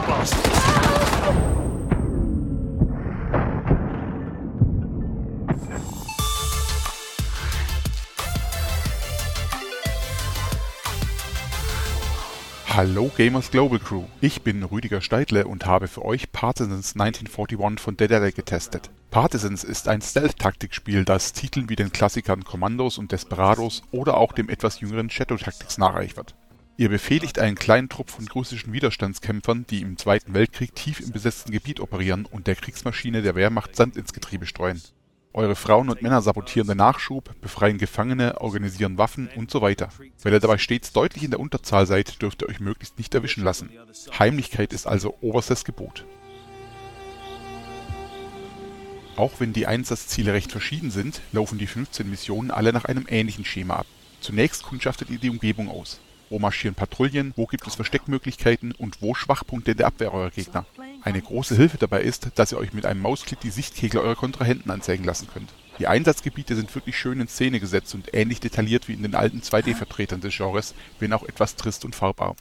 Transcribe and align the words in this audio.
bastard! 0.00 0.84
Hallo 12.76 13.08
Gamers 13.16 13.52
Global 13.52 13.78
Crew, 13.78 14.02
ich 14.20 14.42
bin 14.42 14.64
Rüdiger 14.64 15.00
Steidle 15.00 15.46
und 15.46 15.64
habe 15.64 15.86
für 15.86 16.04
euch 16.04 16.32
Partisans 16.32 16.94
1941 16.98 17.80
von 17.80 17.96
Dedede 17.96 18.32
getestet. 18.32 18.90
Partisans 19.12 19.62
ist 19.62 19.86
ein 19.86 20.02
Stealth-Taktikspiel, 20.02 21.04
das 21.04 21.32
Titeln 21.32 21.68
wie 21.68 21.76
den 21.76 21.92
Klassikern 21.92 22.42
Commandos 22.42 22.98
und 22.98 23.12
Desperados 23.12 23.84
oder 23.92 24.16
auch 24.16 24.32
dem 24.32 24.48
etwas 24.48 24.80
jüngeren 24.80 25.08
Shadow 25.08 25.36
Tactics 25.36 25.78
nacheifert. 25.78 26.34
Ihr 26.76 26.88
befehligt 26.88 27.38
einen 27.38 27.54
kleinen 27.54 27.88
Trupp 27.88 28.10
von 28.10 28.26
russischen 28.26 28.72
Widerstandskämpfern, 28.72 29.64
die 29.70 29.80
im 29.80 29.96
Zweiten 29.96 30.34
Weltkrieg 30.34 30.74
tief 30.74 30.98
im 30.98 31.12
besetzten 31.12 31.52
Gebiet 31.52 31.78
operieren 31.78 32.26
und 32.26 32.48
der 32.48 32.56
Kriegsmaschine 32.56 33.22
der 33.22 33.36
Wehrmacht 33.36 33.76
Sand 33.76 33.96
ins 33.96 34.12
Getriebe 34.12 34.44
streuen. 34.44 34.82
Eure 35.32 35.54
Frauen 35.54 35.88
und 35.88 36.02
Männer 36.02 36.20
sabotieren 36.20 36.66
den 36.66 36.78
Nachschub, 36.78 37.40
befreien 37.40 37.78
Gefangene, 37.78 38.40
organisieren 38.40 38.98
Waffen 38.98 39.28
und 39.36 39.52
so 39.52 39.62
weiter. 39.62 39.88
Weil 40.22 40.32
ihr 40.32 40.40
dabei 40.40 40.58
stets 40.58 40.92
deutlich 40.92 41.22
in 41.22 41.30
der 41.30 41.38
Unterzahl 41.38 41.86
seid, 41.86 42.20
dürft 42.20 42.42
ihr 42.42 42.48
euch 42.48 42.58
möglichst 42.58 42.98
nicht 42.98 43.14
erwischen 43.14 43.44
lassen. 43.44 43.70
Heimlichkeit 44.18 44.72
ist 44.72 44.88
also 44.88 45.16
oberstes 45.20 45.64
Gebot. 45.64 46.04
Auch 49.14 49.38
wenn 49.38 49.52
die 49.52 49.68
Einsatzziele 49.68 50.32
recht 50.32 50.50
verschieden 50.50 50.90
sind, 50.90 51.20
laufen 51.30 51.58
die 51.58 51.68
15 51.68 52.10
Missionen 52.10 52.50
alle 52.50 52.72
nach 52.72 52.84
einem 52.84 53.06
ähnlichen 53.08 53.44
Schema 53.44 53.76
ab. 53.76 53.86
Zunächst 54.20 54.64
kundschaftet 54.64 55.10
ihr 55.10 55.18
die 55.18 55.30
Umgebung 55.30 55.68
aus. 55.68 56.00
Wo 56.30 56.38
marschieren 56.38 56.74
Patrouillen, 56.74 57.32
wo 57.36 57.46
gibt 57.46 57.66
es 57.66 57.74
Versteckmöglichkeiten 57.74 58.72
und 58.72 59.02
wo 59.02 59.14
Schwachpunkte 59.14 59.74
der 59.74 59.86
Abwehr 59.86 60.12
eurer 60.12 60.30
Gegner. 60.30 60.66
Eine 61.02 61.20
große 61.20 61.54
Hilfe 61.54 61.78
dabei 61.78 62.02
ist, 62.02 62.30
dass 62.36 62.52
ihr 62.52 62.58
euch 62.58 62.72
mit 62.72 62.86
einem 62.86 63.02
Mausklick 63.02 63.40
die 63.40 63.50
Sichtkegel 63.50 64.00
eurer 64.00 64.16
Kontrahenten 64.16 64.70
anzeigen 64.70 65.04
lassen 65.04 65.28
könnt. 65.32 65.52
Die 65.78 65.86
Einsatzgebiete 65.86 66.54
sind 66.54 66.74
wirklich 66.74 66.96
schön 66.96 67.20
in 67.20 67.28
Szene 67.28 67.58
gesetzt 67.58 67.94
und 67.94 68.14
ähnlich 68.14 68.40
detailliert 68.40 68.86
wie 68.88 68.94
in 68.94 69.02
den 69.02 69.14
alten 69.14 69.40
2D-Vertretern 69.40 70.20
des 70.20 70.36
Genres, 70.36 70.74
wenn 71.00 71.12
auch 71.12 71.24
etwas 71.24 71.56
trist 71.56 71.84
und 71.84 71.96
farbarm. 71.96 72.36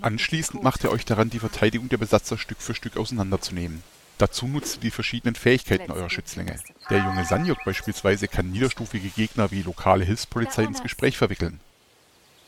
Anschließend 0.00 0.62
macht 0.62 0.82
ihr 0.84 0.90
euch 0.90 1.04
daran, 1.04 1.30
die 1.30 1.38
Verteidigung 1.38 1.88
der 1.88 1.98
Besatzer 1.98 2.38
Stück 2.38 2.60
für 2.60 2.74
Stück 2.74 2.96
auseinanderzunehmen. 2.96 3.82
Dazu 4.18 4.46
nutzt 4.46 4.76
ihr 4.76 4.80
die 4.82 4.90
verschiedenen 4.90 5.36
Fähigkeiten 5.36 5.90
eurer 5.90 6.10
Schützlinge. 6.10 6.56
Der 6.90 6.98
junge 6.98 7.24
Sanyok 7.24 7.64
beispielsweise 7.64 8.28
kann 8.28 8.50
niederstufige 8.50 9.08
Gegner 9.08 9.50
wie 9.50 9.62
lokale 9.62 10.04
Hilfspolizei 10.04 10.64
ins 10.64 10.82
Gespräch 10.82 11.16
verwickeln. 11.16 11.60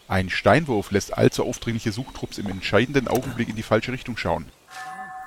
Ein 0.07 0.29
Steinwurf 0.29 0.91
lässt 0.91 1.17
allzu 1.17 1.47
aufdringliche 1.47 1.91
Suchtrupps 1.91 2.37
im 2.37 2.47
entscheidenden 2.49 3.09
Augenblick 3.09 3.49
in 3.49 3.57
die 3.57 3.63
falsche 3.63 3.93
Richtung 3.93 4.19
schauen. 4.19 4.45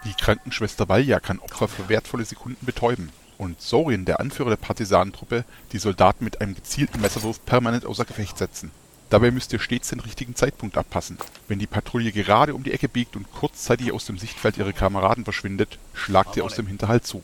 Die 0.06 0.14
Krankenschwester 0.14 0.88
Valja 0.88 1.20
kann 1.20 1.39
Opfer 1.39 1.67
für 1.67 1.89
wertvolle 1.89 2.25
Sekunden 2.25 2.64
betäuben. 2.64 3.09
Und 3.39 3.59
Sorin, 3.59 4.05
der 4.05 4.20
Anführer 4.20 4.52
der 4.52 4.58
Partisanentruppe, 4.58 5.45
die 5.72 5.80
Soldaten 5.80 6.23
mit 6.23 6.42
einem 6.42 6.53
gezielten 6.53 7.02
Messerwurf 7.02 7.44
permanent 7.45 7.86
außer 7.86 8.05
Gefecht 8.05 8.38
setzen. 8.38 8.72
Dabei 9.09 9.31
müsst 9.31 9.52
ihr 9.53 9.59
stets 9.59 9.89
den 9.89 10.00
richtigen 10.00 10.36
Zeitpunkt 10.36 10.78
abpassen. 10.78 11.17
Wenn 11.48 11.59
die 11.59 11.67
Patrouille 11.67 12.11
gerade 12.11 12.53
um 12.53 12.64
die 12.64 12.72
Ecke 12.72 12.88
biegt 12.88 13.16
und 13.16 13.31
kurzzeitig 13.31 13.92
aus 13.92 14.05
dem 14.05 14.20
Sichtfeld 14.20 14.58
ihrer 14.58 14.73
Kameraden 14.73 15.23
verschwindet, 15.23 15.80
schlagt 15.94 16.38
ihr 16.38 16.45
aus 16.45 16.55
dem 16.55 16.67
Hinterhalt 16.67 17.05
zu. 17.05 17.23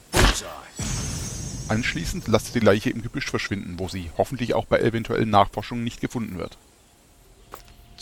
Anschließend 1.67 2.27
lasst 2.27 2.55
ihr 2.55 2.61
die 2.61 2.65
Leiche 2.65 2.89
im 2.89 3.01
Gebüsch 3.01 3.29
verschwinden, 3.29 3.77
wo 3.77 3.89
sie 3.89 4.09
hoffentlich 4.17 4.53
auch 4.53 4.65
bei 4.65 4.79
eventuellen 4.79 5.29
Nachforschungen 5.29 5.83
nicht 5.83 6.01
gefunden 6.01 6.37
wird. 6.37 6.57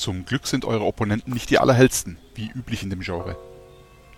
Zum 0.02 0.26
Glück 0.26 0.48
sind 0.48 0.66
eure 0.66 0.86
Opponenten 0.86 1.32
nicht 1.32 1.52
die 1.52 1.60
allerhellsten, 1.60 2.18
wie 2.34 2.50
üblich 2.50 2.82
in 2.82 2.90
dem 2.90 3.02
Genre. 3.02 3.38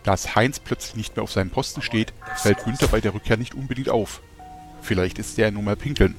Dass 0.04 0.34
Heinz 0.34 0.62
plötzlich 0.62 0.96
nicht 0.96 1.18
mehr 1.18 1.24
auf 1.24 1.32
seinem 1.34 1.50
Posten 1.50 1.82
steht, 1.82 2.14
fällt 2.38 2.64
Günther 2.64 2.88
bei 2.88 3.02
der 3.02 3.14
Rückkehr 3.14 3.36
nicht 3.36 3.54
unbedingt 3.54 3.90
auf. 3.90 4.22
Vielleicht 4.82 5.20
ist 5.20 5.38
er 5.38 5.52
nur 5.52 5.62
mal 5.62 5.76
pinkeln. 5.76 6.16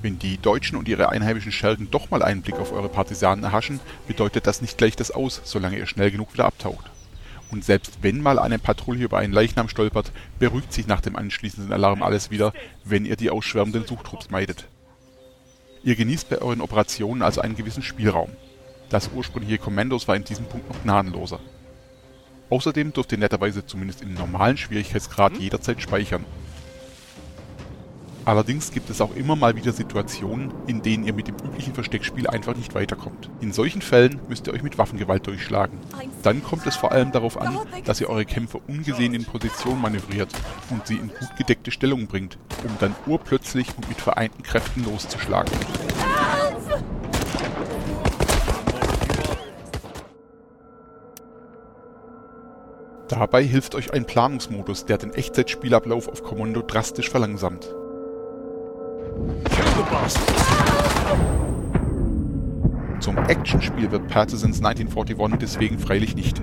Wenn 0.00 0.20
die 0.20 0.38
Deutschen 0.38 0.78
und 0.78 0.86
ihre 0.86 1.08
einheimischen 1.08 1.50
Schergen 1.50 1.90
doch 1.90 2.10
mal 2.10 2.22
einen 2.22 2.42
Blick 2.42 2.54
auf 2.54 2.70
eure 2.70 2.88
Partisanen 2.88 3.42
erhaschen, 3.42 3.80
bedeutet 4.06 4.46
das 4.46 4.62
nicht 4.62 4.78
gleich 4.78 4.94
das 4.94 5.10
Aus, 5.10 5.40
solange 5.42 5.78
ihr 5.78 5.86
schnell 5.88 6.12
genug 6.12 6.32
wieder 6.32 6.44
abtaucht. 6.44 6.88
Und 7.50 7.64
selbst 7.64 7.98
wenn 8.02 8.22
mal 8.22 8.38
eine 8.38 8.60
Patrouille 8.60 9.06
über 9.06 9.18
einen 9.18 9.32
Leichnam 9.32 9.68
stolpert, 9.68 10.12
beruhigt 10.38 10.72
sich 10.72 10.86
nach 10.86 11.00
dem 11.00 11.16
anschließenden 11.16 11.72
Alarm 11.72 12.04
alles 12.04 12.30
wieder, 12.30 12.52
wenn 12.84 13.06
ihr 13.06 13.16
die 13.16 13.30
ausschwärmenden 13.30 13.88
Suchtrupps 13.88 14.30
meidet. 14.30 14.68
Ihr 15.82 15.96
genießt 15.96 16.28
bei 16.28 16.38
euren 16.38 16.60
Operationen 16.60 17.22
also 17.22 17.40
einen 17.40 17.56
gewissen 17.56 17.82
Spielraum. 17.82 18.30
Das 18.92 19.08
ursprüngliche 19.14 19.56
Kommandos 19.56 20.06
war 20.06 20.16
in 20.16 20.24
diesem 20.24 20.44
Punkt 20.44 20.68
noch 20.68 20.82
gnadenloser. 20.82 21.40
Außerdem 22.50 22.92
dürft 22.92 23.10
ihr 23.12 23.18
netterweise 23.18 23.64
zumindest 23.64 24.02
im 24.02 24.12
normalen 24.12 24.58
Schwierigkeitsgrad 24.58 25.38
jederzeit 25.38 25.80
speichern. 25.80 26.26
Allerdings 28.26 28.70
gibt 28.70 28.90
es 28.90 29.00
auch 29.00 29.16
immer 29.16 29.34
mal 29.34 29.56
wieder 29.56 29.72
Situationen, 29.72 30.52
in 30.66 30.82
denen 30.82 31.04
ihr 31.04 31.14
mit 31.14 31.26
dem 31.26 31.36
üblichen 31.36 31.72
Versteckspiel 31.72 32.26
einfach 32.28 32.54
nicht 32.54 32.74
weiterkommt. 32.74 33.30
In 33.40 33.52
solchen 33.52 33.80
Fällen 33.80 34.20
müsst 34.28 34.46
ihr 34.46 34.52
euch 34.52 34.62
mit 34.62 34.76
Waffengewalt 34.76 35.26
durchschlagen. 35.26 35.78
Dann 36.22 36.44
kommt 36.44 36.66
es 36.66 36.76
vor 36.76 36.92
allem 36.92 37.12
darauf 37.12 37.40
an, 37.40 37.58
dass 37.86 38.00
ihr 38.00 38.10
eure 38.10 38.26
Kämpfer 38.26 38.60
ungesehen 38.68 39.14
in 39.14 39.24
Position 39.24 39.80
manövriert 39.80 40.28
und 40.68 40.86
sie 40.86 40.96
in 40.96 41.08
gut 41.08 41.36
gedeckte 41.38 41.70
Stellung 41.70 42.08
bringt, 42.08 42.36
um 42.62 42.70
dann 42.78 42.94
urplötzlich 43.06 43.68
und 43.74 43.88
mit 43.88 44.02
vereinten 44.02 44.42
Kräften 44.42 44.84
loszuschlagen. 44.84 45.50
Dabei 53.12 53.44
hilft 53.44 53.74
euch 53.74 53.92
ein 53.92 54.06
Planungsmodus, 54.06 54.86
der 54.86 54.96
den 54.96 55.12
Echtzeitspielablauf 55.12 56.08
auf 56.08 56.22
Kommando 56.22 56.62
drastisch 56.62 57.10
verlangsamt. 57.10 57.74
Zum 63.00 63.18
Actionspiel 63.18 63.90
wird 63.90 64.08
Partisans 64.08 64.64
1941 64.64 65.38
deswegen 65.38 65.78
freilich 65.78 66.16
nicht. 66.16 66.40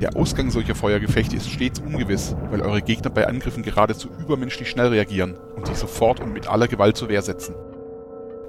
Der 0.00 0.16
Ausgang 0.16 0.50
solcher 0.50 0.74
Feuergefechte 0.74 1.36
ist 1.36 1.50
stets 1.50 1.80
ungewiss, 1.80 2.34
weil 2.50 2.62
eure 2.62 2.80
Gegner 2.80 3.10
bei 3.10 3.26
Angriffen 3.26 3.62
geradezu 3.62 4.08
übermenschlich 4.18 4.70
schnell 4.70 4.88
reagieren 4.88 5.36
und 5.54 5.66
sich 5.66 5.76
sofort 5.76 6.20
und 6.20 6.32
mit 6.32 6.48
aller 6.48 6.66
Gewalt 6.66 6.96
zur 6.96 7.10
Wehr 7.10 7.20
setzen. 7.20 7.54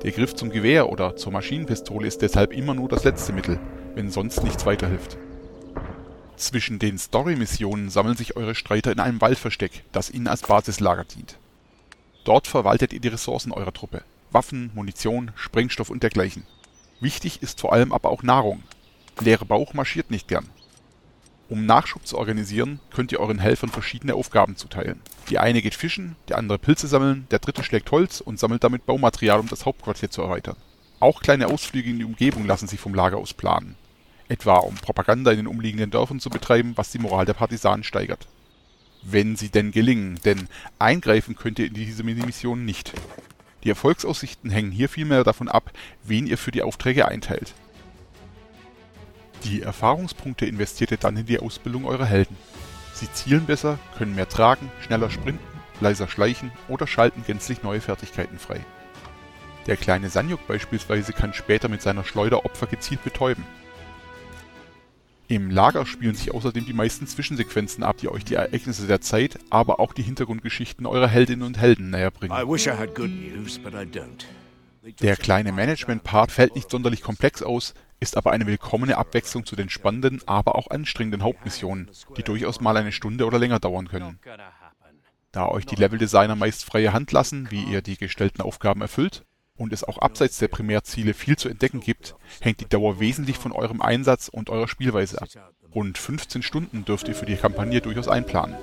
Der 0.04 0.12
Griff 0.14 0.34
zum 0.36 0.52
Gewehr 0.52 0.90
oder 0.90 1.18
zur 1.18 1.34
Maschinenpistole 1.34 2.08
ist 2.08 2.22
deshalb 2.22 2.54
immer 2.54 2.76
nur 2.76 2.88
das 2.88 3.04
letzte 3.04 3.34
Mittel, 3.34 3.60
wenn 3.94 4.10
sonst 4.10 4.42
nichts 4.42 4.66
weiterhilft. 4.66 5.18
Zwischen 6.38 6.78
den 6.78 7.00
Story-Missionen 7.00 7.90
sammeln 7.90 8.16
sich 8.16 8.36
eure 8.36 8.54
Streiter 8.54 8.92
in 8.92 9.00
einem 9.00 9.20
Waldversteck, 9.22 9.84
das 9.92 10.12
ihnen 10.12 10.28
als 10.28 10.44
Basislager 10.44 11.04
dient. 11.04 11.40
Dort 12.26 12.46
verwaltet 12.46 12.94
ihr 12.94 13.00
die 13.00 13.08
Ressourcen 13.08 13.52
eurer 13.52 13.74
Truppe. 13.74 14.04
Waffen, 14.32 14.70
Munition, 14.76 15.32
Sprengstoff 15.36 15.90
und 15.90 16.04
dergleichen. 16.04 16.44
Wichtig 17.00 17.42
ist 17.42 17.60
vor 17.60 17.74
allem 17.74 17.92
aber 17.92 18.10
auch 18.10 18.22
Nahrung. 18.22 18.62
Leere 19.20 19.46
Bauch 19.46 19.74
marschiert 19.74 20.12
nicht 20.12 20.28
gern. 20.28 20.48
Um 21.50 21.66
Nachschub 21.66 22.06
zu 22.06 22.20
organisieren, 22.20 22.82
könnt 22.92 23.12
ihr 23.12 23.20
euren 23.20 23.40
Helfern 23.40 23.70
verschiedene 23.70 24.14
Aufgaben 24.14 24.58
zuteilen. 24.58 25.02
Die 25.30 25.40
eine 25.40 25.64
geht 25.64 25.74
fischen, 25.74 26.18
der 26.30 26.38
andere 26.38 26.60
Pilze 26.60 26.88
sammeln, 26.88 27.26
der 27.32 27.40
dritte 27.40 27.64
schlägt 27.64 27.90
Holz 27.90 28.22
und 28.22 28.38
sammelt 28.38 28.64
damit 28.64 28.86
Baumaterial, 28.86 29.40
um 29.40 29.48
das 29.48 29.66
Hauptquartier 29.66 30.12
zu 30.12 30.22
erweitern. 30.22 30.58
Auch 31.00 31.22
kleine 31.22 31.48
Ausflüge 31.48 31.90
in 31.90 31.98
die 31.98 32.06
Umgebung 32.06 32.46
lassen 32.46 32.68
sich 32.68 32.80
vom 32.80 32.94
Lager 32.94 33.18
aus 33.18 33.34
planen 33.34 33.76
etwa 34.30 34.58
um 34.58 34.76
Propaganda 34.76 35.32
in 35.32 35.38
den 35.38 35.48
umliegenden 35.48 35.92
Dörfern 35.92 36.20
zu 36.20 36.30
betreiben, 36.30 36.74
was 36.76 36.92
die 36.92 37.00
Moral 37.00 37.26
der 37.26 37.34
Partisanen 37.34 37.84
steigert. 37.84 38.28
Wenn 39.04 39.36
sie 39.36 39.50
denn 39.50 39.72
gelingen, 39.72 40.20
denn 40.26 40.48
eingreifen 40.80 41.36
könnt 41.36 41.60
ihr 41.60 41.68
in 41.68 41.74
diese 41.74 42.04
Minimission 42.04 42.66
nicht. 42.66 42.94
Die 43.64 43.70
Erfolgsaussichten 43.70 44.50
hängen 44.50 44.72
hier 44.72 44.90
vielmehr 44.90 45.24
davon 45.24 45.50
ab, 45.50 45.72
wen 46.04 46.28
ihr 46.28 46.38
für 46.38 46.52
die 46.52 46.64
Aufträge 46.64 47.08
einteilt. 47.08 47.54
Die 49.44 49.62
Erfahrungspunkte 49.62 50.46
investiert 50.46 50.92
ihr 50.92 50.98
dann 50.98 51.18
in 51.18 51.26
die 51.26 51.40
Ausbildung 51.40 51.86
eurer 51.86 52.06
Helden. 52.06 52.36
Sie 52.94 53.12
zielen 53.14 53.46
besser, 53.46 53.78
können 53.98 54.16
mehr 54.16 54.28
tragen, 54.28 54.72
schneller 54.82 55.10
sprinten, 55.10 55.46
leiser 55.80 56.08
schleichen 56.08 56.52
oder 56.68 56.88
schalten 56.88 57.24
gänzlich 57.26 57.62
neue 57.62 57.82
Fertigkeiten 57.82 58.40
frei. 58.40 58.66
Der 59.68 59.78
kleine 59.78 60.10
Sanyuk 60.10 60.48
beispielsweise 60.48 61.14
kann 61.14 61.34
später 61.34 61.70
mit 61.70 61.82
seiner 61.82 62.04
Schleuder 62.04 62.46
Opfer 62.46 62.68
gezielt 62.68 63.04
betäuben. 63.04 63.44
Im 65.30 65.52
Lager 65.52 65.86
spielen 65.86 66.16
sich 66.16 66.34
außerdem 66.34 66.66
die 66.66 66.74
meisten 66.74 67.06
Zwischensequenzen 67.06 67.84
ab, 67.84 67.98
die 67.98 68.08
euch 68.08 68.24
die 68.24 68.36
Ereignisse 68.36 68.88
der 68.88 69.02
Zeit, 69.02 69.38
aber 69.50 69.80
auch 69.80 69.94
die 69.94 70.04
Hintergrundgeschichten 70.04 70.86
eurer 70.86 71.08
Heldinnen 71.08 71.46
und 71.46 71.58
Helden 71.58 71.90
näher 71.90 72.12
bringen. 72.12 72.32
Der 75.02 75.18
kleine 75.18 75.52
Management-Part 75.52 76.32
fällt 76.32 76.56
nicht 76.56 76.70
sonderlich 76.70 77.02
komplex 77.02 77.44
aus, 77.44 77.74
ist 78.00 78.16
aber 78.16 78.32
eine 78.32 78.48
willkommene 78.48 78.98
Abwechslung 78.98 79.46
zu 79.46 79.58
den 79.58 79.70
spannenden, 79.70 80.22
aber 80.28 80.56
auch 80.56 80.70
anstrengenden 80.70 81.24
Hauptmissionen, 81.24 81.90
die 82.16 82.24
durchaus 82.24 82.62
mal 82.62 82.78
eine 82.78 82.94
Stunde 82.94 83.26
oder 83.26 83.38
länger 83.38 83.60
dauern 83.60 83.90
können. 83.90 84.20
Da 85.34 85.50
euch 85.50 85.66
die 85.66 85.76
Leveldesigner 85.76 86.36
meist 86.36 86.64
freie 86.64 86.94
Hand 86.94 87.12
lassen, 87.12 87.52
wie 87.52 87.64
ihr 87.64 87.82
die 87.82 87.98
gestellten 87.98 88.42
Aufgaben 88.42 88.82
erfüllt, 88.82 89.26
und 89.58 89.74
es 89.74 89.84
auch 89.84 89.98
abseits 89.98 90.38
der 90.38 90.48
Primärziele 90.48 91.14
viel 91.14 91.38
zu 91.38 91.50
entdecken 91.50 91.80
gibt, 91.80 92.16
hängt 92.40 92.62
die 92.62 92.70
Dauer 92.70 93.00
wesentlich 93.00 93.38
von 93.38 93.52
eurem 93.52 93.82
Einsatz 93.82 94.28
und 94.28 94.50
eurer 94.50 94.68
Spielweise 94.68 95.22
ab. 95.22 95.30
Rund 95.74 95.98
15 95.98 96.44
Stunden 96.44 96.86
dürft 96.86 97.08
ihr 97.08 97.16
für 97.16 97.26
die 97.26 97.36
Kampagne 97.36 97.82
durchaus 97.82 98.08
einplanen. 98.08 98.56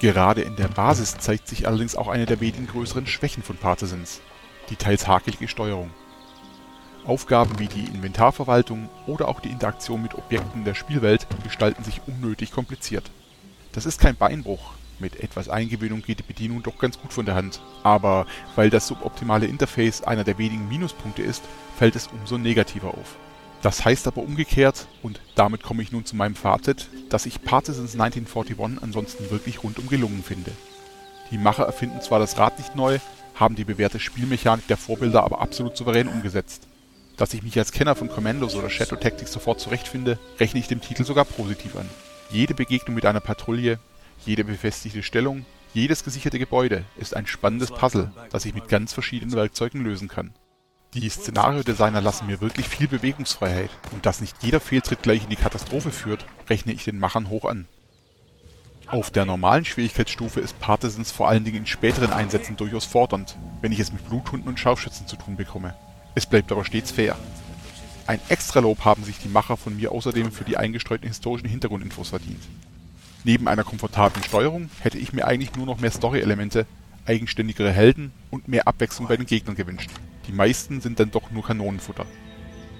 Gerade 0.00 0.42
in 0.42 0.56
der 0.56 0.68
Basis 0.68 1.18
zeigt 1.18 1.48
sich 1.48 1.66
allerdings 1.66 1.96
auch 1.96 2.08
eine 2.08 2.24
der 2.24 2.40
wenigen 2.40 2.68
größeren 2.68 3.06
Schwächen 3.06 3.42
von 3.42 3.56
Partisans, 3.56 4.20
die 4.70 4.76
teils 4.76 5.06
hakelige 5.06 5.48
Steuerung. 5.48 5.90
Aufgaben 7.04 7.58
wie 7.58 7.68
die 7.68 7.84
Inventarverwaltung 7.84 8.88
oder 9.06 9.28
auch 9.28 9.40
die 9.40 9.50
Interaktion 9.50 10.02
mit 10.02 10.14
Objekten 10.14 10.64
der 10.64 10.74
Spielwelt 10.74 11.26
gestalten 11.42 11.82
sich 11.82 12.00
unnötig 12.06 12.52
kompliziert. 12.52 13.10
Das 13.72 13.86
ist 13.86 14.00
kein 14.00 14.16
Beinbruch, 14.16 14.72
mit 15.00 15.20
etwas 15.20 15.48
Eingewöhnung 15.48 16.02
geht 16.02 16.18
die 16.20 16.24
Bedienung 16.24 16.62
doch 16.62 16.78
ganz 16.78 16.98
gut 16.98 17.12
von 17.12 17.26
der 17.26 17.34
Hand. 17.34 17.60
Aber 17.82 18.26
weil 18.56 18.70
das 18.70 18.86
suboptimale 18.86 19.46
Interface 19.46 20.02
einer 20.02 20.24
der 20.24 20.38
wenigen 20.38 20.68
Minuspunkte 20.68 21.22
ist, 21.22 21.42
fällt 21.76 21.96
es 21.96 22.08
umso 22.08 22.38
negativer 22.38 22.88
auf. 22.88 23.16
Das 23.62 23.84
heißt 23.84 24.06
aber 24.06 24.22
umgekehrt, 24.22 24.86
und 25.02 25.20
damit 25.34 25.62
komme 25.62 25.82
ich 25.82 25.90
nun 25.90 26.04
zu 26.04 26.14
meinem 26.14 26.36
Fazit, 26.36 26.88
dass 27.08 27.26
ich 27.26 27.42
Partisans 27.42 27.94
1941 27.94 28.82
ansonsten 28.82 29.30
wirklich 29.30 29.64
rundum 29.64 29.88
gelungen 29.88 30.22
finde. 30.22 30.52
Die 31.30 31.38
Macher 31.38 31.64
erfinden 31.64 32.00
zwar 32.00 32.20
das 32.20 32.38
Rad 32.38 32.58
nicht 32.58 32.76
neu, 32.76 32.98
haben 33.34 33.56
die 33.56 33.64
bewährte 33.64 33.98
Spielmechanik 34.00 34.66
der 34.68 34.76
Vorbilder 34.76 35.24
aber 35.24 35.40
absolut 35.40 35.76
souverän 35.76 36.08
umgesetzt. 36.08 36.68
Dass 37.16 37.34
ich 37.34 37.42
mich 37.42 37.58
als 37.58 37.72
Kenner 37.72 37.96
von 37.96 38.08
Commandos 38.08 38.54
oder 38.54 38.70
Shadow 38.70 38.96
Tactics 38.96 39.32
sofort 39.32 39.60
zurechtfinde, 39.60 40.18
rechne 40.38 40.60
ich 40.60 40.68
dem 40.68 40.80
Titel 40.80 41.04
sogar 41.04 41.24
positiv 41.24 41.74
an. 41.76 41.88
Jede 42.30 42.54
Begegnung 42.54 42.94
mit 42.94 43.06
einer 43.06 43.20
Patrouille, 43.20 43.78
jede 44.24 44.44
befestigte 44.44 45.02
Stellung, 45.02 45.44
jedes 45.74 46.04
gesicherte 46.04 46.38
Gebäude 46.38 46.84
ist 46.96 47.14
ein 47.14 47.26
spannendes 47.26 47.70
Puzzle, 47.70 48.10
das 48.30 48.44
ich 48.44 48.54
mit 48.54 48.68
ganz 48.68 48.92
verschiedenen 48.92 49.34
Werkzeugen 49.34 49.84
lösen 49.84 50.08
kann. 50.08 50.32
Die 50.94 51.08
Szenariodesigner 51.08 52.00
lassen 52.00 52.26
mir 52.26 52.40
wirklich 52.40 52.66
viel 52.66 52.88
Bewegungsfreiheit 52.88 53.70
und 53.92 54.06
dass 54.06 54.22
nicht 54.22 54.42
jeder 54.42 54.60
Fehltritt 54.60 55.02
gleich 55.02 55.24
in 55.24 55.30
die 55.30 55.36
Katastrophe 55.36 55.90
führt, 55.90 56.24
rechne 56.48 56.72
ich 56.72 56.84
den 56.84 56.98
Machern 56.98 57.28
hoch 57.28 57.44
an. 57.44 57.68
Auf 58.86 59.10
der 59.10 59.26
normalen 59.26 59.66
Schwierigkeitsstufe 59.66 60.40
ist 60.40 60.58
Partisans 60.60 61.10
vor 61.10 61.28
allen 61.28 61.44
Dingen 61.44 61.58
in 61.58 61.66
späteren 61.66 62.10
Einsätzen 62.10 62.56
durchaus 62.56 62.86
fordernd, 62.86 63.36
wenn 63.60 63.70
ich 63.70 63.80
es 63.80 63.92
mit 63.92 64.08
Bluthunden 64.08 64.48
und 64.48 64.58
Scharfschützen 64.58 65.06
zu 65.06 65.16
tun 65.16 65.36
bekomme. 65.36 65.74
Es 66.14 66.24
bleibt 66.24 66.50
aber 66.50 66.64
stets 66.64 66.90
fair. 66.90 67.18
Ein 68.06 68.20
Extralob 68.30 68.86
haben 68.86 69.04
sich 69.04 69.18
die 69.18 69.28
Macher 69.28 69.58
von 69.58 69.76
mir 69.76 69.92
außerdem 69.92 70.32
für 70.32 70.44
die 70.44 70.56
eingestreuten 70.56 71.06
historischen 71.06 71.48
Hintergrundinfos 71.48 72.08
verdient. 72.08 72.42
Neben 73.28 73.46
einer 73.46 73.62
komfortablen 73.62 74.24
Steuerung 74.24 74.70
hätte 74.80 74.96
ich 74.96 75.12
mir 75.12 75.26
eigentlich 75.26 75.54
nur 75.54 75.66
noch 75.66 75.80
mehr 75.80 75.90
Story-Elemente, 75.90 76.64
eigenständigere 77.04 77.70
Helden 77.70 78.10
und 78.30 78.48
mehr 78.48 78.66
Abwechslung 78.66 79.06
bei 79.06 79.18
den 79.18 79.26
Gegnern 79.26 79.54
gewünscht. 79.54 79.90
Die 80.26 80.32
meisten 80.32 80.80
sind 80.80 80.98
dann 80.98 81.10
doch 81.10 81.30
nur 81.30 81.44
Kanonenfutter. 81.44 82.06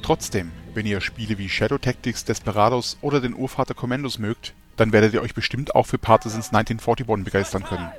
Trotzdem, 0.00 0.50
wenn 0.72 0.86
ihr 0.86 1.02
Spiele 1.02 1.36
wie 1.36 1.50
Shadow 1.50 1.76
Tactics, 1.76 2.24
Desperados 2.24 2.96
oder 3.02 3.20
den 3.20 3.34
Urvater 3.34 3.74
Commandos 3.74 4.18
mögt, 4.18 4.54
dann 4.78 4.90
werdet 4.90 5.12
ihr 5.12 5.20
euch 5.20 5.34
bestimmt 5.34 5.74
auch 5.74 5.84
für 5.84 5.98
Partisans 5.98 6.46
1941 6.46 7.24
begeistern 7.24 7.64
können. 7.64 7.90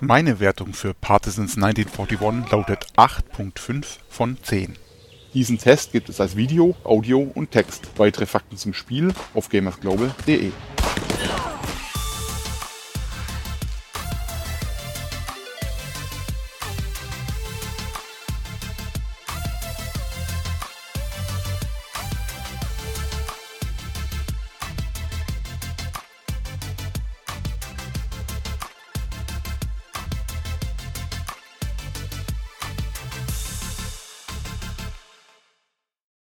Meine 0.00 0.40
Wertung 0.40 0.72
für 0.72 0.94
Partisans 0.94 1.56
1941 1.56 2.50
lautet 2.50 2.84
8.5 2.96 3.98
von 4.08 4.38
10. 4.42 4.74
Diesen 5.34 5.58
Test 5.58 5.92
gibt 5.92 6.08
es 6.08 6.20
als 6.20 6.36
Video, 6.36 6.74
Audio 6.82 7.20
und 7.20 7.52
Text. 7.52 7.90
Weitere 7.96 8.26
Fakten 8.26 8.56
zum 8.56 8.74
Spiel 8.74 9.14
auf 9.34 9.50
gamersglobal.de. 9.50 10.50